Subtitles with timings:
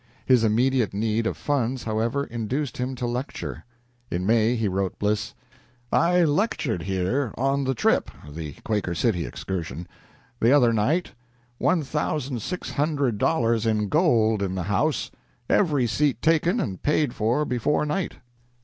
[0.25, 3.65] His immediate need of funds, however, induced him to lecture.
[4.09, 5.35] In May he wrote Bliss:
[5.93, 9.87] "I lectured here on the trip (the Quaker City excursion)
[10.39, 11.11] the other night;
[11.61, 15.11] $1,600 in gold in the house;
[15.47, 18.15] every seat taken and paid for before night."